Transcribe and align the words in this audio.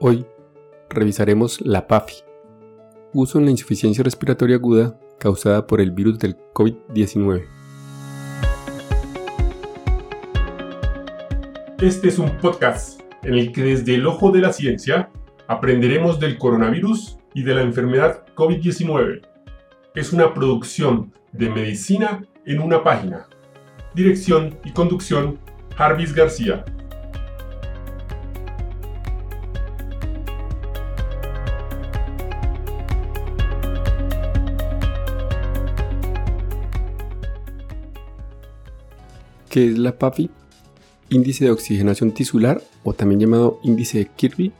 Hoy 0.00 0.24
revisaremos 0.90 1.60
la 1.60 1.88
PAFI, 1.88 2.14
uso 3.14 3.40
en 3.40 3.46
la 3.46 3.50
insuficiencia 3.50 4.04
respiratoria 4.04 4.54
aguda 4.54 4.96
causada 5.18 5.66
por 5.66 5.80
el 5.80 5.90
virus 5.90 6.20
del 6.20 6.36
COVID-19. 6.54 7.44
Este 11.80 12.06
es 12.06 12.20
un 12.20 12.30
podcast 12.38 13.00
en 13.24 13.34
el 13.34 13.50
que 13.50 13.64
desde 13.64 13.96
el 13.96 14.06
ojo 14.06 14.30
de 14.30 14.40
la 14.40 14.52
ciencia 14.52 15.10
aprenderemos 15.48 16.20
del 16.20 16.38
coronavirus 16.38 17.18
y 17.34 17.42
de 17.42 17.56
la 17.56 17.62
enfermedad 17.62 18.24
COVID-19. 18.36 19.26
Es 19.96 20.12
una 20.12 20.32
producción 20.32 21.12
de 21.32 21.50
medicina 21.50 22.24
en 22.46 22.60
una 22.60 22.84
página. 22.84 23.26
Dirección 23.96 24.60
y 24.64 24.72
conducción, 24.72 25.40
Jarvis 25.74 26.14
García. 26.14 26.64
¿Qué 39.48 39.66
es 39.66 39.78
la 39.78 39.98
PAFI? 39.98 40.28
Índice 41.08 41.46
de 41.46 41.50
oxigenación 41.50 42.12
tisular 42.12 42.60
o 42.84 42.92
también 42.92 43.20
llamado 43.20 43.60
índice 43.62 43.98
de 43.98 44.06
Kirby 44.14 44.52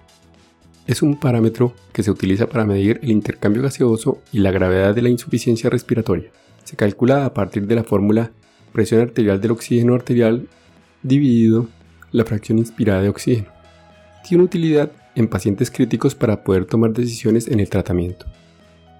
es 0.87 1.03
un 1.03 1.21
parámetro 1.21 1.75
que 1.93 2.03
se 2.03 2.11
utiliza 2.11 2.49
para 2.49 2.65
medir 2.65 2.99
el 3.03 3.11
intercambio 3.11 3.61
gaseoso 3.61 4.23
y 4.33 4.39
la 4.39 4.51
gravedad 4.51 4.95
de 4.95 5.03
la 5.03 5.11
insuficiencia 5.11 5.69
respiratoria. 5.69 6.31
Se 6.65 6.77
calcula 6.77 7.27
a 7.27 7.35
partir 7.35 7.67
de 7.67 7.75
la 7.75 7.85
fórmula 7.85 8.31
presión 8.73 9.03
arterial 9.03 9.43
del 9.43 9.51
oxígeno 9.51 9.95
arterial 9.95 10.49
dividido 11.03 11.69
la 12.11 12.25
fracción 12.25 12.59
inspirada 12.59 13.03
de 13.03 13.11
oxígeno. 13.11 13.49
Tiene 14.27 14.45
utilidad 14.45 14.91
en 15.15 15.29
pacientes 15.29 15.71
críticos 15.71 16.15
para 16.15 16.43
poder 16.43 16.65
tomar 16.65 16.95
decisiones 16.95 17.49
en 17.49 17.61
el 17.61 17.69
tratamiento. 17.69 18.25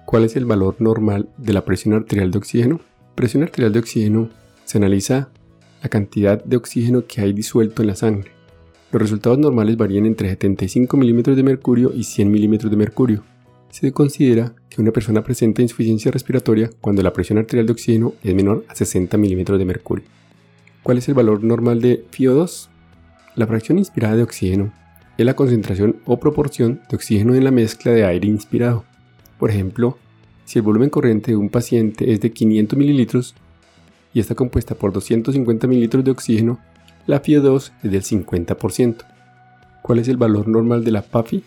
¿Cuál 0.05 0.25
es 0.25 0.35
el 0.35 0.45
valor 0.45 0.75
normal 0.77 1.29
de 1.37 1.53
la 1.53 1.65
presión 1.65 1.95
arterial 1.95 2.29
de 2.29 2.37
oxígeno? 2.37 2.79
Presión 3.15 3.41
arterial 3.41 3.73
de 3.73 3.79
oxígeno 3.79 4.29
se 4.65 4.77
analiza 4.77 5.29
la 5.81 5.89
cantidad 5.89 6.43
de 6.43 6.57
oxígeno 6.57 7.05
que 7.07 7.21
hay 7.21 7.33
disuelto 7.33 7.81
en 7.81 7.87
la 7.87 7.95
sangre. 7.95 8.31
Los 8.91 9.01
resultados 9.01 9.37
normales 9.37 9.77
varían 9.77 10.05
entre 10.05 10.29
75 10.29 10.97
milímetros 10.97 11.37
de 11.37 11.43
mercurio 11.43 11.91
y 11.95 12.03
100 12.03 12.31
milímetros 12.31 12.71
de 12.71 12.77
mercurio. 12.77 13.23
Se 13.69 13.91
considera 13.91 14.55
que 14.67 14.81
una 14.81 14.91
persona 14.91 15.23
presenta 15.23 15.61
insuficiencia 15.61 16.11
respiratoria 16.11 16.71
cuando 16.81 17.03
la 17.03 17.13
presión 17.13 17.37
arterial 17.37 17.67
de 17.67 17.73
oxígeno 17.73 18.13
es 18.23 18.33
menor 18.33 18.65
a 18.67 18.73
60 18.73 19.15
milímetros 19.17 19.59
de 19.59 19.65
mercurio. 19.65 20.05
¿Cuál 20.81 20.97
es 20.97 21.07
el 21.07 21.13
valor 21.13 21.43
normal 21.43 21.81
de 21.81 22.03
FiO2? 22.11 22.69
La 23.35 23.45
fracción 23.45 23.77
inspirada 23.77 24.15
de 24.15 24.23
oxígeno 24.23 24.73
es 25.19 25.25
la 25.25 25.35
concentración 25.35 25.97
o 26.05 26.19
proporción 26.19 26.81
de 26.89 26.95
oxígeno 26.95 27.35
en 27.35 27.43
la 27.43 27.51
mezcla 27.51 27.91
de 27.91 28.05
aire 28.05 28.27
inspirado. 28.27 28.85
Por 29.37 29.51
ejemplo, 29.51 29.97
si 30.45 30.57
el 30.57 30.63
volumen 30.63 30.89
corriente 30.89 31.31
de 31.31 31.37
un 31.37 31.49
paciente 31.49 32.11
es 32.11 32.21
de 32.21 32.31
500 32.31 32.79
mililitros 32.79 33.35
y 34.13 34.19
está 34.19 34.35
compuesta 34.35 34.75
por 34.75 34.91
250 34.91 35.67
mililitros 35.67 36.03
de 36.03 36.11
oxígeno, 36.11 36.59
la 37.05 37.21
FiO2 37.21 37.71
es 37.83 37.91
del 37.91 38.03
50%. 38.03 38.97
¿Cuál 39.81 39.99
es 39.99 40.07
el 40.07 40.17
valor 40.17 40.47
normal 40.47 40.83
de 40.83 40.91
la 40.91 41.01
PAFI? 41.01 41.43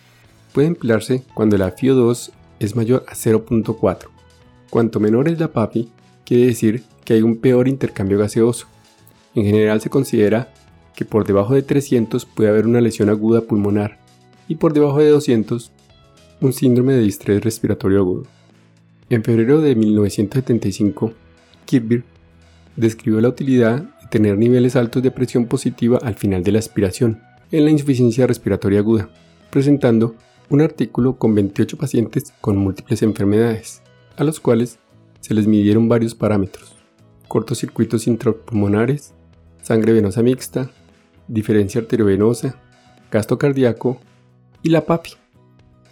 Puede 0.52 0.68
emplearse 0.68 1.22
cuando 1.34 1.56
la 1.56 1.74
FiO2 1.74 2.30
es 2.60 2.76
mayor 2.76 3.04
a 3.08 3.14
0.4. 3.14 4.08
Cuanto 4.70 5.00
menor 5.00 5.28
es 5.28 5.38
la 5.38 5.48
PAFI, 5.48 5.90
quiere 6.24 6.46
decir 6.46 6.82
que 7.04 7.14
hay 7.14 7.22
un 7.22 7.36
peor 7.36 7.68
intercambio 7.68 8.18
gaseoso. 8.18 8.66
En 9.34 9.44
general 9.44 9.80
se 9.80 9.90
considera 9.90 10.52
que 10.94 11.04
por 11.04 11.26
debajo 11.26 11.54
de 11.54 11.62
300 11.62 12.24
puede 12.26 12.50
haber 12.50 12.66
una 12.66 12.80
lesión 12.80 13.08
aguda 13.08 13.42
pulmonar 13.42 13.98
y 14.48 14.56
por 14.56 14.72
debajo 14.72 14.98
de 14.98 15.08
200 15.08 15.72
un 16.40 16.52
síndrome 16.52 16.94
de 16.94 17.02
distrés 17.02 17.42
respiratorio 17.42 18.00
agudo. 18.00 18.24
En 19.08 19.22
febrero 19.22 19.60
de 19.60 19.74
1975, 19.74 21.12
Kirby 21.66 22.02
describió 22.76 23.20
la 23.20 23.28
utilidad 23.28 23.82
de 23.82 24.08
tener 24.10 24.38
niveles 24.38 24.76
altos 24.76 25.02
de 25.02 25.10
presión 25.10 25.46
positiva 25.46 25.98
al 26.02 26.14
final 26.14 26.42
de 26.42 26.52
la 26.52 26.58
aspiración 26.58 27.20
en 27.50 27.64
la 27.64 27.70
insuficiencia 27.70 28.26
respiratoria 28.26 28.80
aguda, 28.80 29.10
presentando 29.50 30.14
un 30.48 30.60
artículo 30.60 31.16
con 31.16 31.34
28 31.34 31.76
pacientes 31.76 32.32
con 32.40 32.56
múltiples 32.56 33.02
enfermedades, 33.02 33.82
a 34.16 34.24
los 34.24 34.40
cuales 34.40 34.78
se 35.20 35.34
les 35.34 35.46
midieron 35.46 35.88
varios 35.88 36.14
parámetros, 36.14 36.74
cortocircuitos 37.28 38.06
intrapulmonares, 38.06 39.14
sangre 39.62 39.92
venosa 39.92 40.22
mixta, 40.22 40.70
diferencia 41.28 41.80
arteriovenosa, 41.80 42.56
gasto 43.10 43.38
cardíaco 43.38 44.00
y 44.62 44.70
la 44.70 44.84
PAPI. 44.84 45.12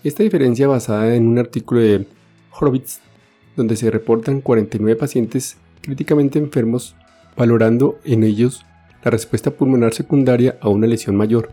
Esta 0.02 0.22
diferencia 0.22 0.66
basada 0.66 1.14
en 1.14 1.26
un 1.26 1.38
artículo 1.38 1.80
de 1.80 2.06
Horowitz, 2.58 3.00
donde 3.56 3.76
se 3.76 3.90
reportan 3.90 4.40
49 4.40 4.98
pacientes 4.98 5.56
críticamente 5.80 6.38
enfermos, 6.38 6.94
valorando 7.36 7.98
en 8.04 8.24
ellos 8.24 8.64
la 9.04 9.10
respuesta 9.10 9.50
pulmonar 9.50 9.94
secundaria 9.94 10.58
a 10.60 10.68
una 10.68 10.86
lesión 10.86 11.16
mayor. 11.16 11.52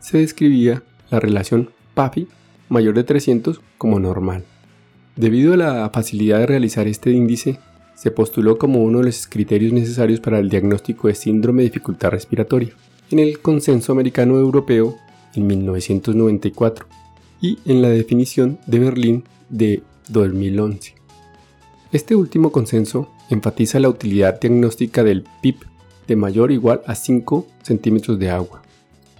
Se 0.00 0.18
describía 0.18 0.82
la 1.10 1.20
relación 1.20 1.70
PAFI 1.94 2.28
mayor 2.68 2.94
de 2.94 3.04
300 3.04 3.60
como 3.78 4.00
normal. 4.00 4.44
Debido 5.16 5.54
a 5.54 5.56
la 5.56 5.90
facilidad 5.90 6.38
de 6.38 6.46
realizar 6.46 6.86
este 6.86 7.10
índice, 7.10 7.58
se 7.94 8.10
postuló 8.10 8.58
como 8.58 8.82
uno 8.82 8.98
de 8.98 9.04
los 9.04 9.26
criterios 9.26 9.72
necesarios 9.72 10.20
para 10.20 10.38
el 10.38 10.48
diagnóstico 10.48 11.08
de 11.08 11.14
síndrome 11.14 11.62
de 11.62 11.68
dificultad 11.68 12.10
respiratoria 12.10 12.72
en 13.10 13.18
el 13.18 13.40
Consenso 13.40 13.92
Americano 13.92 14.38
Europeo 14.38 14.96
en 15.34 15.46
1994 15.46 16.86
y 17.40 17.58
en 17.66 17.82
la 17.82 17.90
definición 17.90 18.58
de 18.66 18.78
Berlín 18.78 19.24
de 19.50 19.82
2011. 20.08 21.01
Este 21.92 22.16
último 22.16 22.52
consenso 22.52 23.10
enfatiza 23.28 23.78
la 23.78 23.90
utilidad 23.90 24.40
diagnóstica 24.40 25.04
del 25.04 25.26
PIP 25.42 25.62
de 26.08 26.16
mayor 26.16 26.48
o 26.48 26.52
igual 26.54 26.80
a 26.86 26.94
5 26.94 27.46
centímetros 27.62 28.18
de 28.18 28.30
agua, 28.30 28.62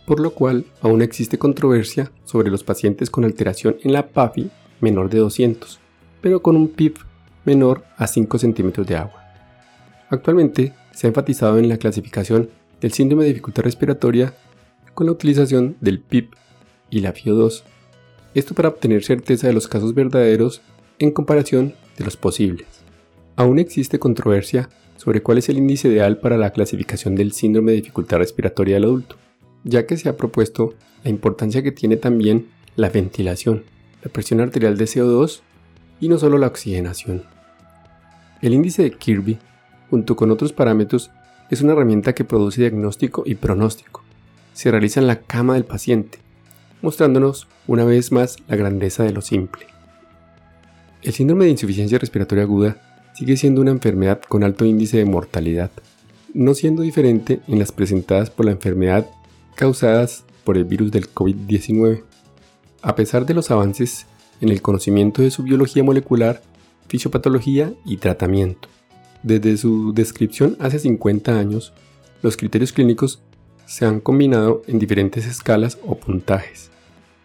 por 0.07 0.21
lo 0.21 0.33
cual 0.33 0.65
aún 0.81 1.03
existe 1.03 1.37
controversia 1.37 2.11
sobre 2.25 2.51
los 2.51 2.65
pacientes 2.65 3.11
con 3.11 3.25
alteración 3.25 3.77
en 3.83 3.93
la 3.93 4.09
PAFI 4.09 4.51
menor 4.81 5.11
de 5.11 5.19
200, 5.19 5.81
pero 6.23 6.41
con 6.41 6.57
un 6.57 6.69
PIP 6.69 6.97
menor 7.45 7.85
a 7.99 8.07
5 8.07 8.39
centímetros 8.39 8.87
de 8.87 8.97
agua. 8.97 9.23
Actualmente 10.09 10.73
se 10.93 11.07
ha 11.07 11.09
enfatizado 11.09 11.59
en 11.59 11.69
la 11.69 11.77
clasificación 11.77 12.49
del 12.81 12.95
síndrome 12.95 13.25
de 13.25 13.31
dificultad 13.31 13.65
respiratoria 13.65 14.33
con 14.95 15.05
la 15.05 15.13
utilización 15.13 15.77
del 15.83 16.01
PIP 16.01 16.33
y 16.89 17.01
la 17.01 17.13
FIO2, 17.13 17.65
esto 18.35 18.55
para 18.55 18.71
obtener 18.71 19.05
certeza 19.05 19.47
de 19.47 19.53
los 19.53 19.69
casos 19.69 19.93
verdaderos 19.93 20.63
en 20.99 21.11
comparación 21.11 21.75
de 21.97 22.05
los 22.05 22.17
posibles. 22.17 22.67
Aún 23.37 23.59
existe 23.59 23.99
controversia 23.99 24.69
sobre 24.97 25.23
cuál 25.23 25.39
es 25.39 25.49
el 25.49 25.59
índice 25.59 25.89
ideal 25.89 26.19
para 26.19 26.37
la 26.37 26.51
clasificación 26.51 27.15
del 27.15 27.33
síndrome 27.33 27.73
de 27.73 27.79
dificultad 27.79 28.19
respiratoria 28.19 28.77
del 28.77 28.85
adulto, 28.85 29.17
ya 29.65 29.87
que 29.87 29.97
se 29.97 30.09
ha 30.09 30.17
propuesto 30.17 30.75
la 31.03 31.11
importancia 31.11 31.63
que 31.63 31.73
tiene 31.73 31.97
también 31.97 32.49
la 32.77 32.89
ventilación, 32.89 33.65
la 34.03 34.13
presión 34.13 34.41
arterial 34.41 34.77
de 34.77 34.85
CO2 34.85 35.41
y 36.01 36.09
no 36.09 36.19
solo 36.19 36.39
la 36.39 36.47
oxigenación. 36.47 37.25
El 38.41 38.55
índice 38.55 38.83
de 38.83 38.93
Kirby, 38.93 39.39
junto 39.91 40.17
con 40.17 40.31
otros 40.31 40.53
parámetros, 40.53 41.11
es 41.51 41.63
una 41.63 41.73
herramienta 41.73 42.15
que 42.15 42.25
produce 42.25 42.61
diagnóstico 42.61 43.25
y 43.27 43.35
pronóstico. 43.35 44.03
Se 44.53 44.71
realiza 44.71 45.01
en 45.01 45.07
la 45.07 45.21
cama 45.21 45.55
del 45.55 45.65
paciente, 45.65 46.19
mostrándonos 46.81 47.47
una 47.67 47.85
vez 47.85 48.11
más 48.11 48.37
la 48.49 48.57
grandeza 48.57 49.05
de 49.05 49.13
lo 49.13 49.21
simple. 49.21 49.72
El 51.03 51.13
síndrome 51.13 51.47
de 51.47 51.51
insuficiencia 51.51 51.99
respiratoria 51.99 52.45
aguda 52.45 52.77
sigue 53.15 53.37
siendo 53.37 53.61
una 53.61 53.73
enfermedad 53.73 54.21
con 54.29 54.45
alto 54.45 54.65
índice 54.65 54.99
de 54.99 55.05
mortalidad, 55.05 55.73
no 56.33 56.55
siendo 56.55 56.83
diferente 56.83 57.41
en 57.49 57.59
las 57.59 57.73
presentadas 57.73 58.31
por 58.31 58.47
la 58.47 58.53
enfermedad 58.53 59.11
causadas 59.57 60.25
por 60.45 60.57
el 60.57 60.65
virus 60.65 60.93
del 60.93 61.13
COVID-19. 61.13 62.05
A 62.83 62.95
pesar 62.95 63.27
de 63.27 63.35
los 63.35 63.51
avances 63.51 64.07
en 64.41 64.51
el 64.51 64.63
conocimiento 64.63 65.23
de 65.23 65.33
su 65.33 65.43
biología 65.43 65.83
molecular, 65.83 66.41
fisiopatología 66.87 67.75
y 67.85 67.97
tratamiento. 67.97 68.69
Desde 69.25 69.57
su 69.57 69.93
descripción 69.93 70.57
hace 70.61 70.79
50 70.79 71.37
años, 71.37 71.73
los 72.23 72.37
criterios 72.37 72.73
clínicos 72.73 73.21
se 73.67 73.87
han 73.87 74.01
combinado 74.01 74.63
en 74.69 74.79
diferentes 74.79 75.27
escalas 75.27 75.79
o 75.85 75.97
puntajes. 75.97 76.71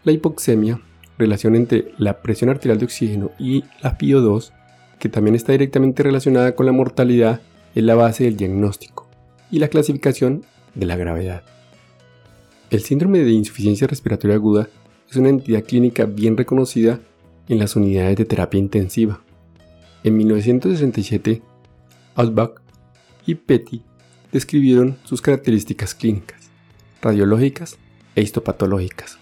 La 0.03 0.11
hipoxemia 0.11 0.81
relación 1.17 1.55
entre 1.55 1.91
la 1.97 2.21
presión 2.21 2.49
arterial 2.49 2.79
de 2.79 2.85
oxígeno 2.85 3.31
y 3.39 3.63
la 3.81 3.97
FiO2, 3.97 4.51
que 4.99 5.09
también 5.09 5.35
está 5.35 5.51
directamente 5.51 6.03
relacionada 6.03 6.55
con 6.55 6.65
la 6.65 6.71
mortalidad, 6.71 7.41
es 7.75 7.83
la 7.83 7.95
base 7.95 8.23
del 8.23 8.37
diagnóstico 8.37 9.07
y 9.51 9.59
la 9.59 9.67
clasificación 9.67 10.43
de 10.75 10.85
la 10.85 10.95
gravedad. 10.95 11.43
El 12.69 12.81
síndrome 12.81 13.19
de 13.19 13.31
insuficiencia 13.31 13.87
respiratoria 13.87 14.35
aguda 14.35 14.67
es 15.09 15.15
una 15.15 15.29
entidad 15.29 15.63
clínica 15.63 16.05
bien 16.05 16.35
reconocida 16.35 16.99
en 17.47 17.59
las 17.59 17.75
unidades 17.75 18.17
de 18.17 18.25
terapia 18.25 18.59
intensiva. 18.59 19.21
En 20.03 20.17
1967, 20.17 21.41
Ausbach 22.15 22.61
y 23.25 23.35
Petty 23.35 23.83
describieron 24.31 24.97
sus 25.03 25.21
características 25.21 25.95
clínicas, 25.95 26.49
radiológicas 27.01 27.77
e 28.15 28.21
histopatológicas 28.21 29.17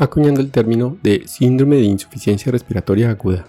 acuñando 0.00 0.40
el 0.40 0.50
término 0.50 0.96
de 1.02 1.24
síndrome 1.26 1.76
de 1.76 1.82
insuficiencia 1.82 2.50
respiratoria 2.50 3.10
aguda. 3.10 3.44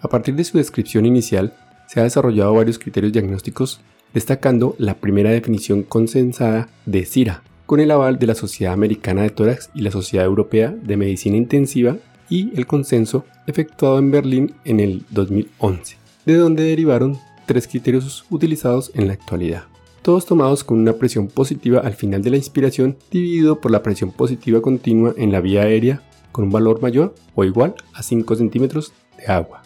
A 0.00 0.08
partir 0.08 0.34
de 0.34 0.44
su 0.44 0.56
descripción 0.56 1.04
inicial, 1.04 1.52
se 1.86 2.00
han 2.00 2.06
desarrollado 2.06 2.54
varios 2.54 2.78
criterios 2.78 3.12
diagnósticos, 3.12 3.82
destacando 4.14 4.74
la 4.78 4.94
primera 4.94 5.30
definición 5.30 5.82
consensada 5.82 6.70
de 6.86 7.04
CIRA, 7.04 7.42
con 7.66 7.78
el 7.78 7.90
aval 7.90 8.18
de 8.18 8.26
la 8.26 8.34
Sociedad 8.34 8.72
Americana 8.72 9.22
de 9.22 9.30
Tórax 9.30 9.70
y 9.74 9.82
la 9.82 9.90
Sociedad 9.90 10.24
Europea 10.24 10.70
de 10.70 10.96
Medicina 10.96 11.36
Intensiva 11.36 11.98
y 12.30 12.50
el 12.56 12.66
consenso 12.66 13.26
efectuado 13.46 13.98
en 13.98 14.10
Berlín 14.10 14.54
en 14.64 14.80
el 14.80 15.04
2011, 15.10 15.98
de 16.24 16.36
donde 16.36 16.62
derivaron 16.62 17.18
tres 17.44 17.68
criterios 17.68 18.24
utilizados 18.30 18.90
en 18.94 19.08
la 19.08 19.12
actualidad 19.12 19.64
todos 20.02 20.26
tomados 20.26 20.64
con 20.64 20.78
una 20.78 20.94
presión 20.94 21.28
positiva 21.28 21.80
al 21.80 21.94
final 21.94 22.22
de 22.22 22.30
la 22.30 22.36
inspiración 22.36 22.96
dividido 23.10 23.60
por 23.60 23.70
la 23.70 23.82
presión 23.82 24.10
positiva 24.10 24.60
continua 24.60 25.14
en 25.16 25.30
la 25.30 25.40
vía 25.40 25.62
aérea 25.62 26.02
con 26.32 26.44
un 26.44 26.50
valor 26.50 26.82
mayor 26.82 27.14
o 27.34 27.44
igual 27.44 27.74
a 27.94 28.02
5 28.02 28.34
centímetros 28.34 28.92
de 29.16 29.32
agua. 29.32 29.62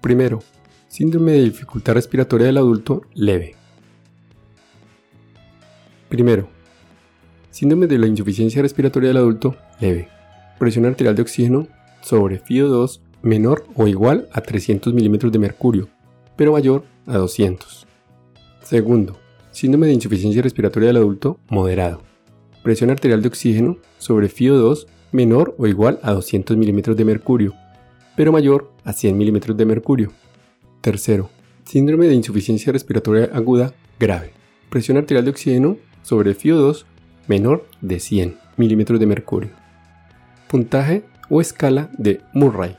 Primero, 0.00 0.40
síndrome 0.88 1.32
de 1.32 1.42
dificultad 1.42 1.94
respiratoria 1.94 2.46
del 2.46 2.58
adulto 2.58 3.02
leve. 3.14 3.56
Primero, 6.08 6.48
síndrome 7.50 7.88
de 7.88 7.98
la 7.98 8.06
insuficiencia 8.06 8.62
respiratoria 8.62 9.08
del 9.08 9.16
adulto 9.16 9.56
leve. 9.80 10.08
Presión 10.58 10.86
arterial 10.86 11.16
de 11.16 11.22
oxígeno 11.22 11.66
sobre 12.00 12.40
FIO2 12.40 13.00
menor 13.22 13.66
o 13.74 13.88
igual 13.88 14.28
a 14.32 14.40
300 14.42 14.94
milímetros 14.94 15.32
de 15.32 15.38
mercurio, 15.38 15.88
pero 16.36 16.52
mayor 16.52 16.84
a 17.06 17.16
200. 17.16 17.86
Segundo, 18.62 19.18
Síndrome 19.54 19.86
de 19.86 19.92
insuficiencia 19.92 20.42
respiratoria 20.42 20.88
del 20.88 20.96
adulto 20.96 21.38
moderado. 21.48 22.02
Presión 22.64 22.90
arterial 22.90 23.22
de 23.22 23.28
oxígeno 23.28 23.78
sobre 23.98 24.28
FIO2 24.28 24.88
menor 25.12 25.54
o 25.58 25.68
igual 25.68 26.00
a 26.02 26.10
200 26.10 26.56
milímetros 26.56 26.96
de 26.96 27.04
mercurio, 27.04 27.54
pero 28.16 28.32
mayor 28.32 28.72
a 28.82 28.92
100 28.92 29.16
milímetros 29.16 29.56
de 29.56 29.64
mercurio. 29.64 30.10
Tercero, 30.80 31.30
síndrome 31.64 32.08
de 32.08 32.14
insuficiencia 32.14 32.72
respiratoria 32.72 33.30
aguda 33.32 33.72
grave. 34.00 34.32
Presión 34.70 34.96
arterial 34.96 35.24
de 35.24 35.30
oxígeno 35.30 35.76
sobre 36.02 36.36
FIO2 36.36 36.84
menor 37.28 37.64
de 37.80 38.00
100 38.00 38.36
milímetros 38.56 38.98
de 38.98 39.06
mercurio. 39.06 39.50
Puntaje 40.48 41.04
o 41.30 41.40
escala 41.40 41.90
de 41.96 42.20
Murray. 42.32 42.76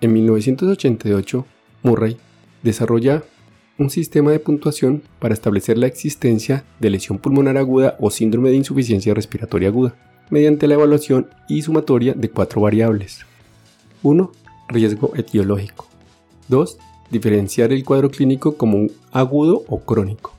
En 0.00 0.12
1988, 0.12 1.44
Murray 1.82 2.18
desarrolla 2.62 3.24
un 3.76 3.90
sistema 3.90 4.30
de 4.30 4.38
puntuación 4.38 5.02
para 5.18 5.34
establecer 5.34 5.78
la 5.78 5.86
existencia 5.86 6.64
de 6.78 6.90
lesión 6.90 7.18
pulmonar 7.18 7.56
aguda 7.56 7.96
o 7.98 8.10
síndrome 8.10 8.50
de 8.50 8.56
insuficiencia 8.56 9.14
respiratoria 9.14 9.68
aguda, 9.68 9.94
mediante 10.30 10.68
la 10.68 10.74
evaluación 10.74 11.28
y 11.48 11.62
sumatoria 11.62 12.14
de 12.14 12.30
cuatro 12.30 12.60
variables. 12.60 13.20
1. 14.02 14.30
Riesgo 14.68 15.12
etiológico. 15.16 15.88
2. 16.48 16.78
Diferenciar 17.10 17.72
el 17.72 17.84
cuadro 17.84 18.10
clínico 18.10 18.56
como 18.56 18.86
agudo 19.12 19.64
o 19.68 19.80
crónico. 19.80 20.34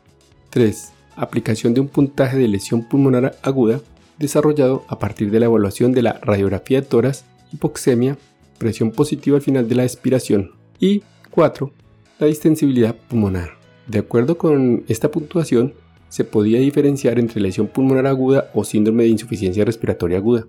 3. 0.51 0.91
Aplicación 1.17 1.73
de 1.73 1.81
un 1.81 1.87
puntaje 1.87 2.37
de 2.37 2.47
lesión 2.47 2.87
pulmonar 2.87 3.37
aguda 3.41 3.81
desarrollado 4.17 4.85
a 4.87 4.97
partir 4.97 5.29
de 5.29 5.41
la 5.41 5.47
evaluación 5.47 5.91
de 5.91 6.01
la 6.01 6.13
radiografía 6.21 6.81
de 6.81 6.87
toras, 6.87 7.25
hipoxemia, 7.51 8.17
presión 8.57 8.91
positiva 8.91 9.35
al 9.35 9.43
final 9.43 9.67
de 9.67 9.75
la 9.75 9.83
expiración. 9.83 10.51
Y 10.79 11.03
4 11.31 11.71
la 12.19 12.27
distensibilidad 12.27 12.95
pulmonar. 12.95 13.51
De 13.87 13.99
acuerdo 13.99 14.37
con 14.37 14.83
esta 14.87 15.11
puntuación, 15.11 15.73
se 16.09 16.23
podía 16.23 16.59
diferenciar 16.59 17.19
entre 17.19 17.41
lesión 17.41 17.67
pulmonar 17.67 18.07
aguda 18.07 18.49
o 18.53 18.63
síndrome 18.63 19.03
de 19.03 19.09
insuficiencia 19.09 19.65
respiratoria 19.65 20.17
aguda. 20.17 20.47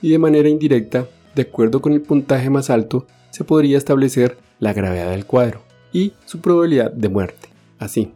Y 0.00 0.10
de 0.10 0.18
manera 0.18 0.48
indirecta, 0.48 1.08
de 1.34 1.42
acuerdo 1.42 1.82
con 1.82 1.92
el 1.92 2.02
puntaje 2.02 2.50
más 2.50 2.70
alto, 2.70 3.06
se 3.30 3.44
podría 3.44 3.78
establecer 3.78 4.38
la 4.60 4.72
gravedad 4.72 5.10
del 5.10 5.26
cuadro 5.26 5.60
y 5.92 6.12
su 6.24 6.40
probabilidad 6.40 6.92
de 6.92 7.08
muerte. 7.08 7.48
Así, 7.78 8.12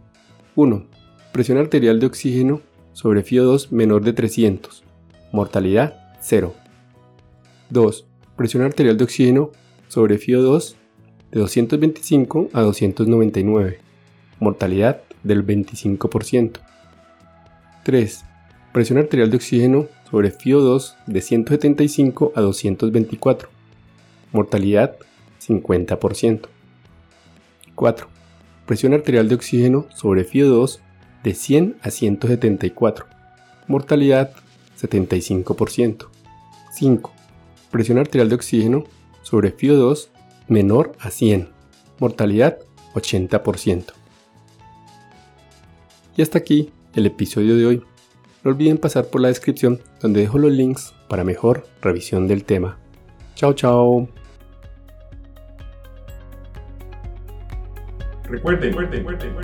1. 0.55 0.87
Presión 1.33 1.59
arterial 1.59 1.99
de 1.99 2.07
oxígeno 2.07 2.61
sobre 2.93 3.25
FIO2 3.25 3.71
menor 3.71 4.05
de 4.05 4.13
300. 4.13 4.85
Mortalidad 5.33 6.17
0. 6.21 6.55
2. 7.71 8.07
Presión 8.37 8.63
arterial 8.63 8.97
de 8.97 9.05
oxígeno 9.05 9.51
sobre 9.89 10.19
FIO2 10.19 10.77
de 11.33 11.41
225 11.41 12.51
a 12.53 12.61
299, 12.61 13.81
mortalidad 14.39 15.01
del 15.23 15.45
25%. 15.47 16.61
3. 17.85 18.25
Presión 18.73 18.99
arterial 18.99 19.31
de 19.31 19.37
oxígeno 19.37 19.89
sobre 20.11 20.33
FIO2 20.33 20.95
de 21.07 21.21
175 21.23 22.33
a 22.37 22.41
224, 22.43 23.49
mortalidad 24.33 24.97
50%. 25.41 26.49
4. 27.75 28.09
Presión 28.67 28.93
arterial 28.93 29.29
de 29.29 29.35
oxígeno 29.35 29.87
sobre 29.95 30.29
FIO2 30.29 30.81
de 31.25 31.35
100 31.35 31.77
a 31.83 31.91
174, 31.91 33.07
mortalidad 33.69 34.33
75%. 34.79 36.09
5. 36.73 37.13
Presión 37.71 37.99
arterial 37.99 38.29
de 38.29 38.35
oxígeno 38.35 38.85
sobre 39.23 39.57
FIO2 39.57 40.12
menor 40.49 40.93
a 41.01 41.11
100. 41.11 41.49
Mortalidad 41.99 42.59
80%. 42.95 43.93
Y 46.17 46.23
hasta 46.23 46.39
aquí 46.39 46.73
el 46.95 47.07
episodio 47.07 47.57
de 47.57 47.67
hoy. 47.67 47.83
No 48.45 48.51
olviden 48.51 48.79
pasar 48.79 49.07
por 49.07 49.21
la 49.21 49.29
descripción 49.29 49.81
donde 50.01 50.21
dejo 50.21 50.39
los 50.39 50.53
links 50.53 50.95
para 51.09 51.25
mejor 51.25 51.67
revisión 51.81 52.27
del 52.27 52.45
tema. 52.45 52.79
Chao, 53.35 53.53
chao. 53.53 54.09
Recuerden, 58.25 58.75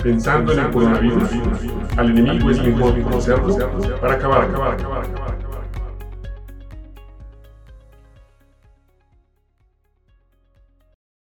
pensando 0.03 0.53
en 0.53 0.59
el 0.61 0.71
coronavirus, 0.71 1.31
al 1.97 2.11
enemigo 2.11 2.51
es 2.51 2.63
mejor 2.63 3.03
conocerlo 3.03 3.57
para 4.01 4.15
acabar, 4.15 4.49
acabar, 4.49 4.73
acabar, 4.73 5.05
acabar. 5.05 5.38